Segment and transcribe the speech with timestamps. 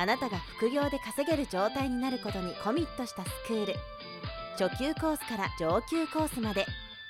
[0.00, 3.74] あなたが副業で稼げる状態になることにコミットしたスクール
[4.56, 6.66] 初級コースから上級コースまで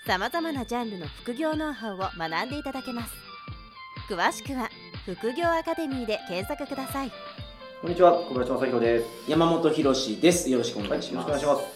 [0.07, 3.13] さまざまなジャンルの副業ノウハウを学んでいただけます
[4.09, 4.71] 詳しくは
[5.05, 7.13] 副業アカデミーで検索ください
[7.83, 9.07] こんにちは、小林正弘です。
[9.29, 10.51] 山本博史です。
[10.51, 11.29] よろしくお願いします。
[11.29, 11.69] よろしくお願いし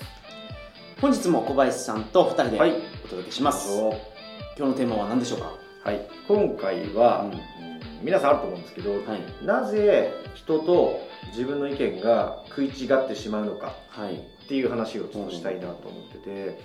[1.00, 2.72] 本日も小林さんと二人ではい
[3.04, 3.68] お届けします。
[3.68, 3.98] ます。
[4.58, 5.52] 今日のテーマは何でしょうか？
[5.84, 7.32] はい、今回は、うん
[7.66, 7.71] うん
[8.02, 14.14] 皆さんあると思うんですけど、はいなぜ人と自分の意見が食い違ってしまうのかはい。
[14.14, 16.58] っていう話をちょっとしたいなと思ってて、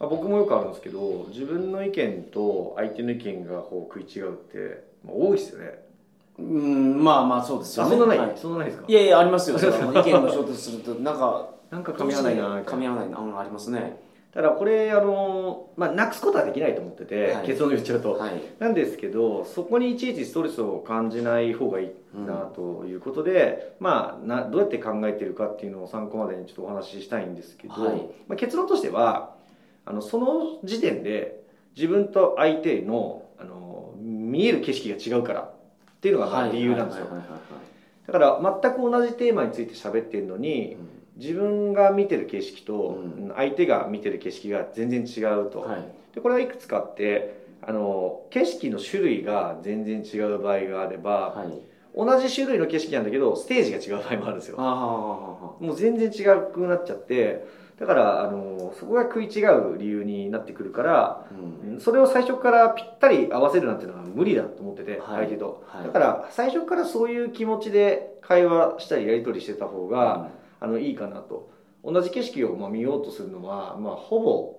[0.00, 5.78] まあ、僕もよくあるんですけど、自分の意見と相手の意見がこう食い違うって、まあ、多いですよね。
[6.38, 7.96] うん、まあまあそうですよあ、ね。
[7.96, 8.84] そんなない、はいそんなないですか？
[8.88, 9.58] いやいやありますよ。
[9.58, 12.60] 意見の衝突するとなんか なんか噛み合わないな。
[12.62, 13.18] 噛み合わないな。
[13.18, 14.00] うんありますね。
[14.32, 17.46] ただこれ、あの、まあ、なくすことはできないと思ってて、はい。
[17.46, 18.12] 結論言っちゃうと。
[18.12, 18.32] はい。
[18.58, 21.88] なんですけどそこにいちいちストレスを感じない方がいい
[22.26, 28.02] なということで、まあなどうやって考えているかっていうのを参考までにちょっとお話ししたいんですけど、はい。
[28.28, 29.34] まあ、結論としては
[29.86, 31.42] あのその時点で
[31.74, 35.50] 自分と相手のあの見える景色が違うからっ
[36.00, 37.06] ていうのがまあ理由なんですよ。
[38.06, 40.76] だから全く同じテーマについて喋ってるのに
[41.18, 45.60] 自分が見てる景色とうん相手が見てる景色が全然違うと。
[45.60, 45.70] はい。
[45.70, 45.82] はい。
[46.14, 51.68] でこれはいくつかあってあの景色の種類が全然違う場合があれば、はい。
[51.96, 57.44] 同じ種類の景色なんだけどステージが違う場合もあるんですよもう全然違くなっちゃって
[57.80, 61.80] だからあのそこが食い違う理由になってくるからうん。
[61.80, 65.84] それを最初からぴったり合わせるなんていうのは無理だと思ってて、はい相手とはい。
[65.86, 70.28] だから最初からそういう気持ちで会話したりやり取りしてた方が、
[70.60, 71.50] あのいいかなと。
[71.84, 74.58] 同じ景色をまあ見ようとするのは、まあ、ほぼ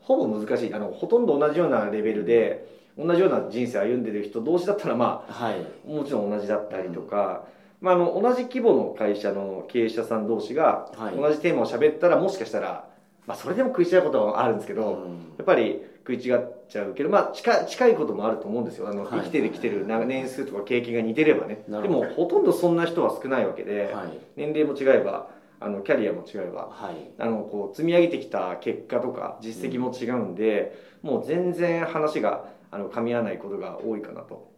[0.00, 0.74] ほぼ難しい。
[0.74, 2.66] あのほとんど同じようなレベルで
[2.96, 5.56] 同じような人生歩んでる人同士だったらまはい。
[5.88, 7.44] あもちろん同じだったりとか、
[7.80, 11.16] まあ、あの同じ規模の会社の経営者さん同士がはい。
[11.16, 12.88] 同じテーマを喋ったらもしかしたら、
[13.26, 15.10] まあ、それでも食い違うことはあるんですけど、うん。
[15.38, 18.88] やっぱり食い違っちゃうけど、まあ、近近いこともあると思うんですよ。
[18.88, 19.20] あの、はい。
[19.20, 21.64] 生きてる生きてるな年数とか経験が似てればね。
[21.66, 22.04] でなるほど。
[22.04, 24.18] もほとんどそんな人は少ないわけで、はい。
[24.36, 25.28] 年齢も違えば
[25.60, 27.10] あのキャリアも違えばはい。
[27.18, 34.50] あのこう積み上げてきた結果とか実績も違うんで、もう全然話があの噛み合わないことが多いかなと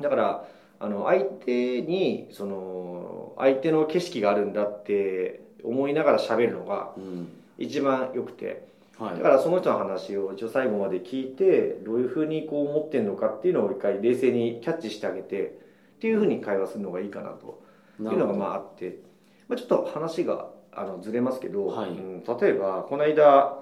[0.00, 0.48] だから
[0.80, 7.28] あの相手にその相手の景色があるんだって思いながら喋るのがうん。
[7.58, 8.66] 一番良くて
[8.98, 9.16] はい。
[9.16, 15.58] だからその人の話を一応最後まで聞いてどういうふうにこう思ってるのかっていうのを一回冷静にキャッチしてあげて
[15.96, 17.62] っていうふうに会話するのがいいかなと
[18.00, 18.98] いうのがまああって、
[19.50, 21.90] まあ、ちょっと話があのずれますけど、はい。
[21.90, 23.58] うん例えばこの間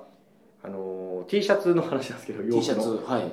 [0.62, 2.82] あの T シャツの話なんですけど T シャの。
[2.82, 3.04] ツ。
[3.06, 3.32] はい。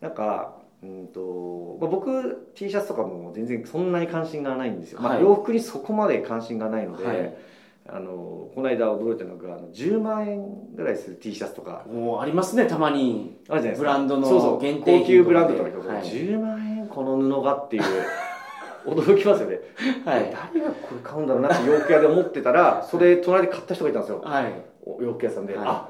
[0.00, 7.34] なんかうんとまあ、僕 T シャツとかも全然そんなに関心がないんですよ、まあ、はい洋服にそこまで関心がないので、はい。
[7.88, 11.84] あのこの間驚いたのがあの10万円ぐらいする T シャツとか。
[11.92, 13.36] もうありますね、たまに。
[13.50, 13.88] あるじゃないですか。
[13.92, 14.60] ブランドのそうそう。
[14.60, 15.04] 限定品とかで。
[15.04, 16.04] 高級ブランドとかはい。
[16.04, 17.82] 10万円この布がっていう
[18.86, 19.60] 驚きますよね。
[20.04, 20.34] はい。
[20.54, 24.20] 誰がこれ買うんだろうなって洋服屋で思ってたらそれ隣で買った人がいたんですよ。
[24.20, 24.52] はい。
[24.84, 25.66] お洋服屋さんで、はい。
[25.66, 25.88] あ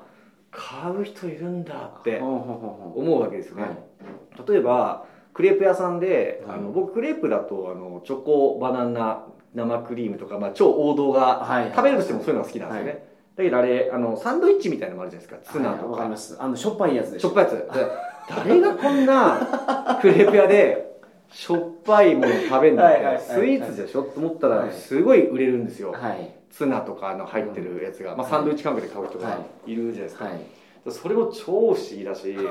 [0.51, 4.49] 買う人いるんだって思うわけですよね、うはい。
[4.53, 6.59] 例えばクレープ屋さんで、はい。
[6.59, 9.25] あの僕クレープだとあのチョコバナナ
[9.55, 11.71] 生クリームとか、まあ、超王道がはい。
[11.71, 13.05] 食べるとしてもそういうのが好きなんですよね、
[13.37, 15.53] だけどあれあのサンドイッチみたいなのもあるじゃないですか。
[15.53, 16.37] ツナはいとか、わかります。
[16.39, 17.29] あの、しょっぱいやつでしょ。
[17.29, 17.53] しょっぱいやつ。
[17.55, 17.67] で
[18.29, 20.92] 誰がこんなクレープ屋で
[21.33, 24.69] しょっぱいもの食べるのってはいはいはいスイーツでしょと思ったはい。
[24.69, 26.35] らすごい売れるんですよ、はい。
[26.51, 30.41] ツナとかの入ってるやつが、まあ、サンドイッチ感覚で買う人がいるじゃないですか、はい。
[30.91, 32.37] それも超不思議だし。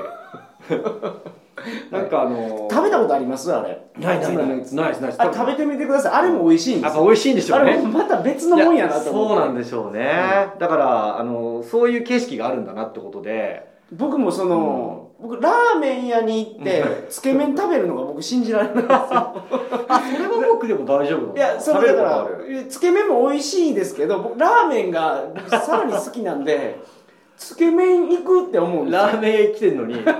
[1.92, 3.52] なんかあの食べたことあります？
[3.52, 3.78] あれ。
[3.98, 4.46] ないないない。
[4.48, 6.12] ない食べてみてください。
[6.14, 6.88] あれも美味しいんですよ。
[6.88, 7.72] やっぱ美味しいんでしょうね。
[7.72, 10.10] あれもまた別のもんやなと思そうなんでしょうね、
[10.58, 13.70] だからあのそういう景色があるんだなってことで。
[13.92, 18.90] 僕もその、僕ラーメン屋に行って、つけ麺食べるのが僕信じられないんですよ。
[18.90, 21.36] あそれは僕でも大丈夫なの？
[21.36, 22.28] いや、それだから、
[22.68, 26.80] つけ麺も美味しいですけど、僕ラーメンが僕さらに好きなんで、
[27.36, 28.98] つけ麺行くって思うんですよ。
[29.00, 30.16] ラーメン屋来てんのにつけ麺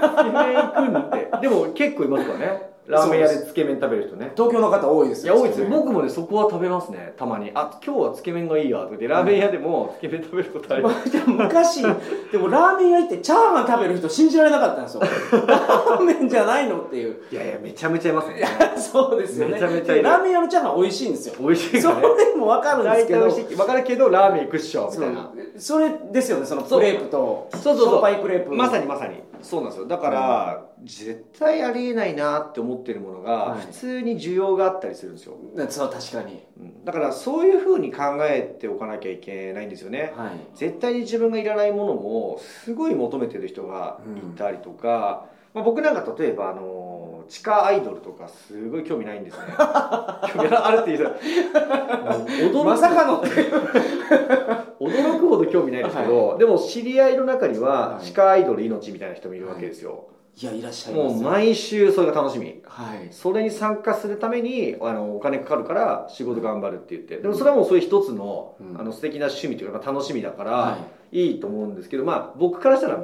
[0.56, 1.30] 行くんって。
[1.40, 4.32] でも結構いますからねラーメン屋でつけ麺食べる人ね。
[4.34, 7.12] 東京の方多いですいや多いですよ僕もねそこは食べますね。
[7.16, 7.52] たまに。
[7.54, 10.96] あ今日はつけ麺がいいやとかでラーメン屋でもつけ麺食べることあります。
[10.96, 15.02] まあでも昔でもラーメン屋行ってチャーハン食べる人信じられなかったんですよ。
[15.46, 17.16] ラーメンじゃないのっていう。
[17.30, 18.44] いやいやめちゃめちゃいますね。
[18.76, 19.54] そうですよね。
[19.54, 21.34] めちゃめちゃいラーメン屋のチャーハン美味しいんですよ。
[21.38, 23.56] 美味しいそからねれも分かるんです大体けど美味しい。
[23.56, 25.30] 分かるけどラーメン行くっしょみそうたいな。
[25.56, 27.48] それですよねそのクレープと。
[27.52, 27.86] そうそうそう。
[27.90, 28.52] しょっぱいクレープ。
[28.52, 29.22] まさにまさに。
[29.42, 29.86] そうなんですよ。
[29.86, 33.60] だから、絶対ありえないなって思ってるものがはい。
[33.60, 35.36] 普通に需要があったりするんですよ、
[35.68, 36.44] そう確かに。
[36.58, 36.84] うん。
[36.84, 40.12] だからそういうふうに考えておかなきゃいけないんですよね。
[40.16, 40.30] はい。
[40.54, 49.44] 絶対に自分がいらないものもすごい求めてる人がいたりとか、まあ、僕なんか例えばあの地下アイドルとかすごい興味ないんですね。
[49.56, 53.22] 興味あるって言うとまさかの
[54.80, 58.04] 驚くほど興味ないですけど、でも知り合いの中にははい。
[58.04, 62.62] 地下アイドル命みたいな人もいるわけですよ、いやいらっしゃいますもう毎週それが楽しみ。
[62.64, 63.08] はい。
[63.10, 67.18] それに参加するためにあのお金かかるから仕事頑張るって言って。
[67.18, 68.80] でもそれはもうそういう一つの,、うん。
[68.80, 70.78] あの素敵な趣味というかまあ楽しみだから、は
[71.12, 71.36] い。
[71.36, 72.96] いと思うんですけどまあ僕からしたら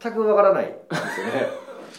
[0.00, 1.32] 全くわからないんですよね。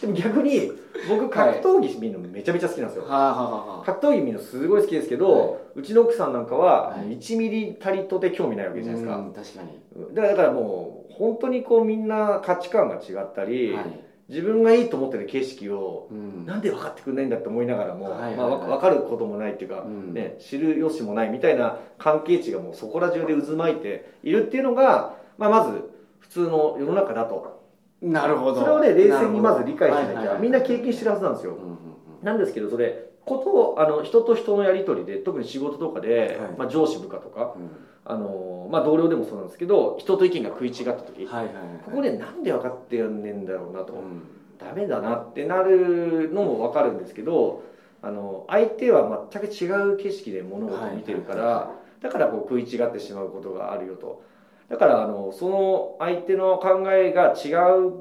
[0.00, 0.72] でも逆に
[1.08, 7.16] 僕格闘技見るのめちゃめちゃ好きなんですよ、はあ、はあはあ、格闘技見るのすごい好きですけど、はうちの奥さんなんかははい。
[7.16, 10.14] 1ミリたりとて興味ないわけじゃないですか、うん確かに。
[10.14, 16.46] だからだからもう本当にこうみんな価値観が違ったり、はい自分がいいと思ってる景色をうん。
[16.46, 18.36] なんで分かってくれないんだって思いながらも、はいはいはい。
[18.36, 20.14] まあ、わ分かることもないっていうか、うん。
[20.14, 25.90] ね、知る由もないみたいな関係値がもうそこら中で渦巻いているっていうのが、まあ、まず
[26.20, 27.62] 普通の世の中だと。
[28.00, 28.60] なるほど。
[28.60, 31.54] それをね冷静にまず理解しなきはいはいはいゃみんな経験してるはずなんですよ。
[31.54, 31.78] うんうんうん。
[32.22, 36.52] なんですけどそれことをあの人と人のやり取りで特に仕事とかで、はい。
[36.58, 41.64] まあ、上司部下とかうんあの、まあ、同僚でもそうなんですけど人と意見が食い違った時、はいはいはい。
[41.84, 44.22] ここでなんで分かってやんねんだろうなと、うん。
[44.58, 47.64] ダメだなってなるのも分かるんですけど
[48.02, 54.22] あの相手は全く違う景色で物事を見てるから、はだからこう食い違ってしまうことがあるよと。
[54.68, 57.92] だからあのその相手の考えが違うっ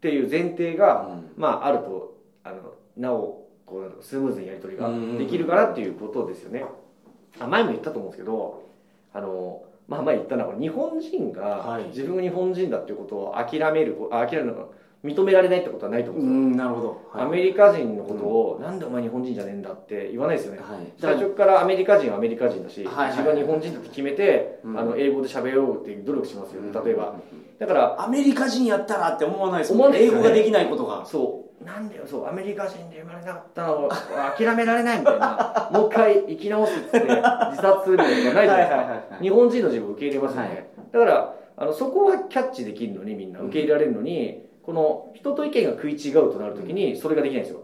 [0.00, 6.64] ていう前提が、まあ、あるとあのなおこうスムーズにやり取りができるからっていうことですよね。
[7.40, 8.62] あ前も言ったと思うんですけど
[9.12, 11.84] あの、まあ、前言ったのは日本人がはい。
[11.88, 14.56] 自分が日本人だっていうことを諦めるあ諦める
[15.04, 16.64] 認められないってことはないと思ううんですよ。
[16.64, 17.10] んなるほど。
[17.12, 20.60] アメリカ人のことを、なんでお前日本人じゃねえんだって言わないですよね。
[20.60, 20.92] はい。
[20.96, 23.10] 最初からアメリカ人はアメリカ人だし、はいはい。
[23.10, 24.78] 自分は日本人だって決めて、うん。
[24.78, 27.10] あの英語で喋ろうっていう努力しますよね、例えば。
[27.10, 30.26] うんだから、アメリカ人やったらって思わないですもん思わないですよね。
[30.26, 31.06] 英語ができないことが。
[31.06, 33.90] そう、なんでよ、そう、アメリカ人で生まれなかったのを
[34.36, 39.16] 諦められないみたいな、 もう一回生き直すっつって自殺するみたいなのがないじゃないですか。
[39.20, 40.48] 日本人の自分を受け入れますよね。
[40.48, 47.62] はいだから、あのそこはキャッチできるのにみんな受け入れられるのに、この人と意見が食い違うとなるときにそれができないんですよ。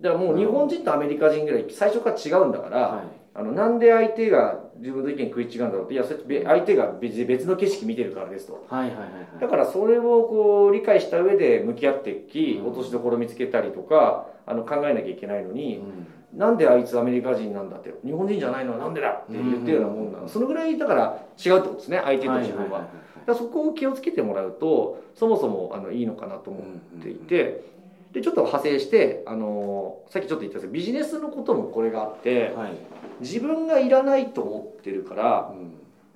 [0.00, 8.66] だからもう日本人とアメリカ人ぐらい最初から違うんだから、はいあのなんで相手が自分の意見食い違うんだろうっていやそれってべ相手が別別の景色見てるからですと。
[8.68, 9.08] はいはいはい
[9.40, 12.66] だからそれをこう理解した上で向き合っていきうん。
[12.68, 16.38] 落としどころ見つけたりとかあの考えなきゃいけないのに、うん。
[16.38, 22.88] なんであいつアメリカ人なんだって日本人じゃないのはなんでだって言ってるようなもんなの、そのぐらいだから違うってことですね相手と自分は,、
[23.34, 27.64] そこを気をつけてもらうとそもそもあのいいのかなと思っていて、
[28.12, 32.72] でちょっと派生してあのさっきちょっと言ったんですけどビジネスのこともこれがあってはい。
[33.20, 35.52] 自分がいらないと思ってるから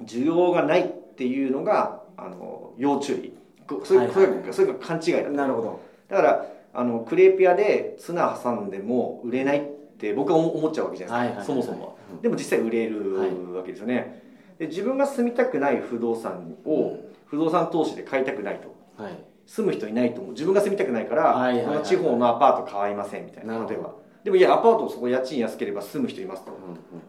[0.01, 0.07] うん。
[0.07, 3.33] 需要がないっていうのがあの要注意。
[3.67, 4.37] こそういう、はいはい。
[4.39, 5.31] はいそういうそういう勘違いだと。
[5.31, 5.81] なるほど。
[6.09, 9.63] だからあのクレープ屋でツナ挟んでも売れないっ
[9.99, 11.87] て僕は思思っちゃうわけじゃないですか、そもそも。
[11.87, 12.21] はうん。
[12.21, 14.23] でも実際売れるはいわけですよね、
[14.59, 19.03] で自分が住みたくない不動産を不動産投資で買いたくないと。
[19.03, 19.13] はい
[19.47, 20.33] 住む人いないと思う。
[20.33, 23.65] 自分が住みたくないから、はいはいはいこの地方のアパート買いませんみたいな。
[23.67, 26.51] 例えばでもいやアパートそこ家賃安ければ住む人いますと。
[26.53, 26.59] こ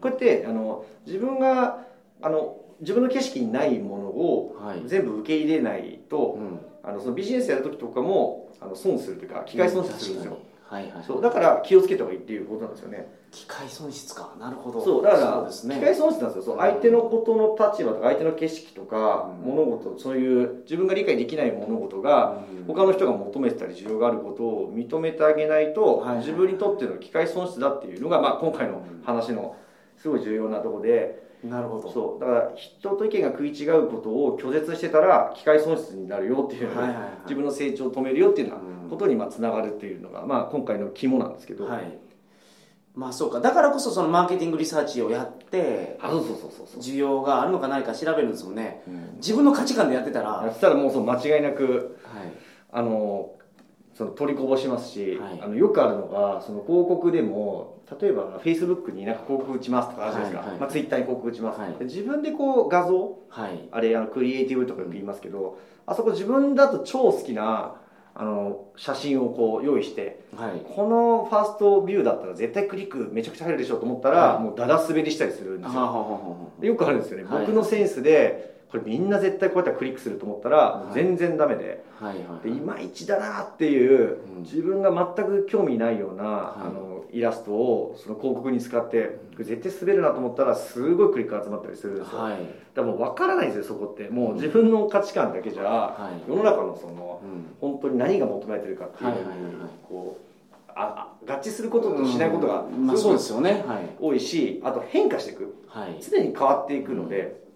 [0.04, 1.84] うやってあの自分が
[2.22, 4.82] あの自分の景色にないものをはい。
[4.86, 6.60] 全部受け入れないと、うん。
[6.84, 10.38] あのそのビジネスやる時とかもあの損するというか機械損失するんですよ、
[10.68, 11.04] はいはい。
[11.04, 13.10] そうだから気をつけた方がいいっていうことなんですよね。
[13.30, 14.34] 機械損失か。
[14.38, 14.84] なるほど。
[14.84, 15.74] そうだからね。
[15.76, 16.54] 機械損失なんですよ。
[16.54, 19.54] そう相手のことの立場とか相手の景色とか、うん。
[19.54, 22.66] 物事そういう自分が理解できない物事が、うん。
[22.66, 26.18] 他の人が求めてたり需要があることを認めてあげないと、はいはい。
[26.18, 29.56] 自分にとっての機械損失だっていうのが、まあ、今回の話の
[29.96, 31.90] すごい重要なところで、なるほど。
[31.92, 37.08] そうだから人と意見が食い違うことを拒絶してたら機械損失になるよっていうはいはいはい。
[37.24, 41.98] 自分の成長を止めるよっていうようなうんことにまあつながるっていうのが、まあ、今回の肝なんですけど、はい。
[42.94, 43.40] まあそうか。
[43.40, 48.82] だからこそそのマーケティングリサーチをやってあそうそうそうそう需要があるのかないか調べるんですもんね。
[48.88, 49.16] うん。
[49.16, 51.42] 自分の価値観でやってたら、やはいってたらもうその間違い。
[51.42, 51.98] なく
[52.72, 53.34] あの
[53.94, 55.40] その取りこぼしますし、はい。
[55.40, 61.74] あのよくあるのがその広告でも例えばフェイスブックになんか広告打ちますとかあるじゃないですか、はいはいまあ、ツイッターに広告打ちます、はい。
[61.74, 63.68] で自分でこう画像はい。
[63.70, 67.76] あれあのクリエイティブとかよく言いますけど、あそこ自分だと超好きな
[68.20, 70.60] あの写真をこう用意してはい。
[70.74, 74.42] このファーストビューだったら絶対クリックめちゃくちゃ入るでしょと思ったら、はい。
[74.42, 76.50] もうダダ滑りしたりするんですよ。
[76.60, 77.46] よくあるんですよね、はい。
[77.46, 81.82] 僕のセンスでこれみんな絶対こうやったらクリックすると思ったら、全然ダメで。
[82.42, 84.42] でいまいちだなっていううん。
[84.42, 86.26] 自分が全く興味ないような、い。
[86.26, 92.32] あのイラストをその広告に使って絶対滑るなと思ったらすごいクリック集まったりするんですよ、はい。
[92.34, 94.10] だからもう分からないんですよそこって。
[94.10, 96.30] もう自分の価値観だけじゃはい。
[96.30, 97.56] 世の中のそのうん。
[97.60, 99.18] 本当に何が求められてるかっていうのに
[99.88, 100.28] こう
[100.74, 102.64] ああ合致することとしないことが
[103.18, 103.64] すよね。
[103.66, 103.88] はい。
[103.98, 105.54] 多いしあと変化していく。
[105.66, 105.96] はい。
[106.00, 107.47] 常に変わっていくので、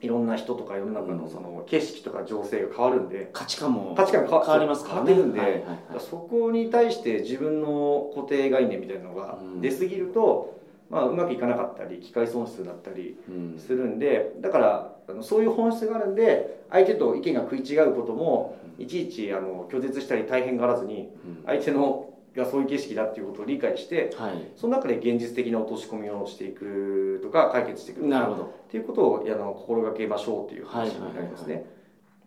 [0.00, 9.60] いろんな人とか世の中のその景色とか情勢が変わるんで価値観も価値観が変わりますからね変わっていくんで、そこに対して自分の固定概念みたいなのがうん。
[9.60, 10.58] 出過ぎると、
[10.90, 13.58] まあ、うまくいかなかったり機械損失だったりうん。
[13.58, 21.44] するんでだからそういう本質があるんで相手と意見が食い違うこともいちいちあの拒絶したり大変がらずにうん。
[21.46, 24.32] 相手のがそういう景色だっていうことを理解してはい。
[24.56, 28.42] その中で現実的な落とし込みをしていくとか解決していくとかなるほど。
[28.44, 31.64] っていうことをあの心がけましょうっていう話になりますね。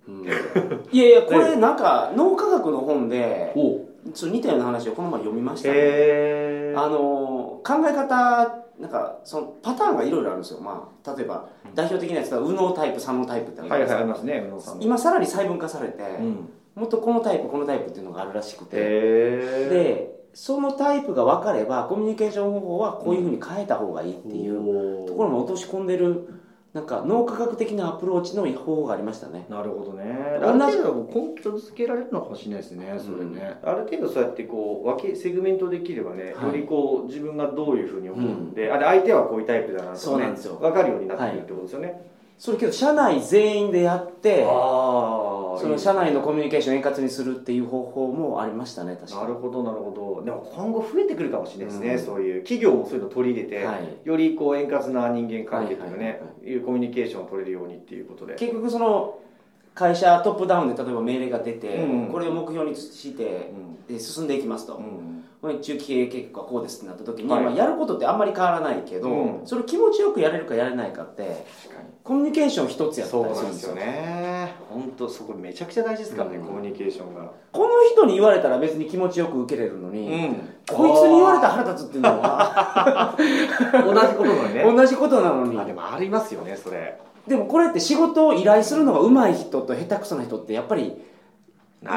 [0.07, 0.23] うん。
[0.91, 6.73] いやいやこれなんか脳科学の本でおちょ似たような話をこの前読みましたね。
[6.75, 14.85] あの考え方なんかそのパターンがいろいろあるんですよ、まあ、例えば代表的なやつは右脳タイプ左脳タイプってあるじゃはないいですか、はいありますね。
[14.85, 16.49] 今さらに細分化されて、うん
[16.79, 26.29] もっとこのタイプこのタイプっていうのがあるらしくて、でそのタイプが分かればコミュニケーション方法はこういうふうに変えた方がいいっていうところも落とし込んでる
[26.71, 29.47] なんか脳科学的なアプローチの方法がありましたね。
[29.49, 30.03] なるほどね。
[30.39, 36.45] ある程度根拠づけられるのかもしれないですねそれね、ある程度そうやってこう分けセグメントできればね、はい。
[36.45, 40.57] よりこう自分がどういうふうに思うんで、あで相手はこういうタイプだなとかねそうなんですよ。
[40.57, 42.01] 分かるようになってくるってことですよね、
[42.39, 50.23] それけど社内全員でやってその社内のコミュニケーションを円滑にするっていう方法もありましたね確かなるほどなるほど。
[50.23, 52.05] でも今後増えてくるかもしれないですね、うん。
[52.05, 54.07] そういう企業もそういうの取り入れて、はい。
[54.07, 56.57] よりこう円滑な人間関係というかね、はいはいはいい。
[56.57, 58.35] うコミュニケーションを取れるようにっていうことで。
[58.35, 59.19] 結局その
[59.75, 62.07] 会社トップダウンで例えば命令が出て、うん。
[62.07, 63.51] これを目標にして
[63.89, 63.93] うん。
[63.93, 64.75] で進んでいきますと、
[65.43, 65.59] うん。
[65.61, 67.43] 中期経営結果はこうですってなった時に、はい。
[67.43, 69.47] まあ、やることってあんまり変わらないけど、うん。
[69.47, 74.55] それを気持ちよくやれるかやれないかって確かにコミュニケーション一つやったりするんですすよね。
[74.67, 76.47] 本当そこめちゃくちゃ大事ですからね、うん。
[76.47, 77.31] コミュニケーションが。
[77.51, 80.35] この人に言われたら別に気持ちよく受けれるのに、ん。
[80.71, 83.13] こいつに言われたら腹立つっていうのは
[83.85, 84.63] 同じことなのね。
[84.63, 85.59] 同じことなのに。
[85.59, 86.97] あでもありますよねそれ。
[87.27, 90.99] でもこれって仕事を依頼するのが上手い人と下手くそな人ってやっぱり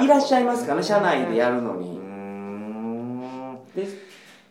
[0.02, 1.88] いらっしゃいますかね社内でやるのに。
[1.88, 3.21] ん。
[3.75, 3.87] で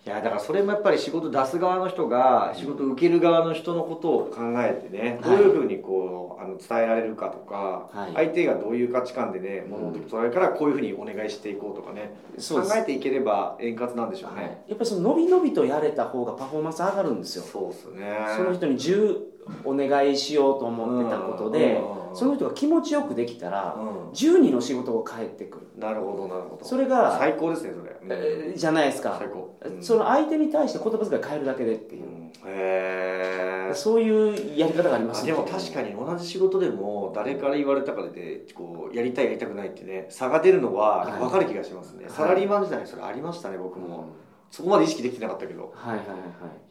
[0.04, 8.14] いやだからそれもやっぱり仕事出す側の人が仕事受ける側の人のことを考えてね、はいどういうふうにこうあの伝えられるかとか、はい。
[8.14, 14.46] 相手がどういう価値観でねうん物事を捉えるからこういうふうにお願いしていこうとかね、考えていければ円滑なんでしょうはい。
[14.46, 17.44] ね、やっぱりその伸び伸びとやれた方がパフォーマンス上がるんですよ。
[17.44, 18.18] そうですね。
[18.36, 19.31] その人に10
[19.64, 25.68] お願いしようと思ってたことでうんその人が気持ちよくできたらう10人の仕事が返ってくる。
[25.78, 26.66] んなるほどなるほど。
[26.66, 29.16] それが最高ですねそれ、えーじゃないですか。
[29.18, 29.82] 最高、うん。
[29.82, 32.04] その相手に対して言葉遣い変えるだけでっていう。
[32.04, 41.20] うんへえそういうやり方がありますでも確かに同じ仕事でも誰から言われたからでこうやりたいやりたくないってね差が出るのははい。
[41.20, 42.14] 分かる気がしますね、はい。
[42.14, 43.88] サラリーマン時代にそれありましたね僕うん。
[43.88, 44.08] も、
[44.50, 45.72] そこまで意識できてなかったけど。
[45.76, 46.18] はいはいはい。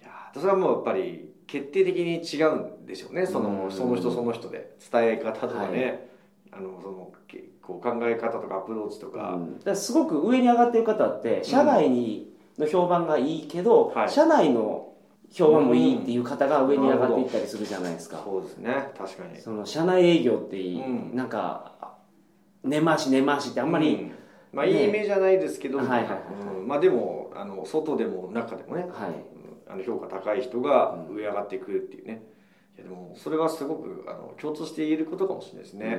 [0.00, 3.26] いやーそれはもうやっぱり決定的に違うんでしょうね。
[3.26, 3.72] そのうん。
[3.72, 4.76] その人その人で。
[4.92, 6.00] 伝え方とかね、はい。
[6.52, 9.36] あのそのけこう考え方とかアプローチとか、
[9.74, 14.08] すごく上に上がってる方って社外にの評判がいいけど、はい。
[14.08, 14.92] 社内の
[15.32, 18.92] 評判もいいっていう方が上に上がっていったりするじゃないですか、そうですね。
[18.96, 19.40] 確かに。
[19.40, 21.16] その社内営業っていい、うん。
[21.16, 21.96] なんか
[22.62, 24.12] 根回し根回しってあんまり、うん。
[24.52, 26.18] まあいいイメージじゃないですけど、はいはいはい。
[26.58, 26.68] うん。
[26.68, 28.82] まあでもあの外でも中でもね。
[28.82, 29.39] はい
[29.72, 32.22] あの評価高い人が上上がってくるっていうね、
[32.76, 35.98] いやでもそれはすごくあの共通して言えることかもしれないですね、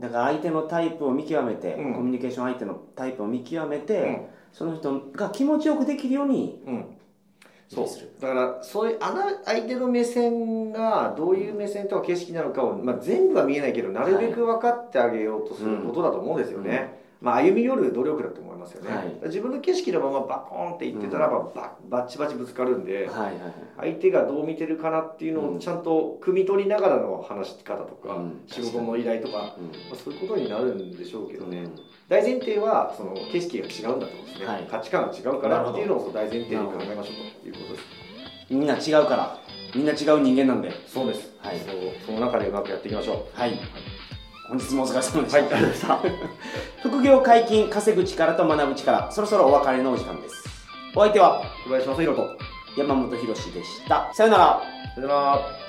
[0.00, 1.94] だから相手のタイプを見極めて、うん。
[1.94, 4.26] コミュニケーション相手のタイプを見極めて、うん。
[4.52, 6.84] その人が気持ちよくできるようにうん。
[7.68, 7.88] そう。
[7.88, 8.98] するだからそういう
[9.44, 15.78] 相手の目線がどういう目線とか景色なのかを、まあ、全部は見えないけどなるべく分かってあげようとする。
[15.78, 19.14] ことだと思うんですよね、まあ、歩み寄る努力だと思いますよね、はい。
[19.24, 23.34] 自分の景色のままバコーンって言ってたら、ばババッチバチぶつかるんで、はいはいはい。
[23.78, 28.42] 相手がどう見てるかなっていうのをちゃんと汲み取りながらの話し方とか、うん。
[28.46, 29.48] 仕事の依頼とか、まうん。
[29.92, 31.74] あ、そういうことになるんでしょうけどね、うん。
[32.08, 34.68] 大前提はその景色が違うんだと思うんですね、はい。
[34.70, 37.84] 価値観が違うからっていうのを大前提に考えましょうということです。
[38.50, 39.38] みんな違うから。
[39.74, 40.70] みんな違う人間なんで。
[40.86, 41.58] そうです、はい。
[41.58, 43.58] そうその中でうまくやっていきましょはい
[44.48, 46.88] 本日もお疲れ様でした、うはいありがとうございました。
[46.88, 50.44] 副業解禁稼ぐ力と学ぶ力そろそろお別れのお時間です。
[50.94, 52.56] お相手は小林正宏と。
[52.76, 54.10] 山本博史でした。
[54.12, 54.62] さよなら。
[54.94, 55.65] さよなら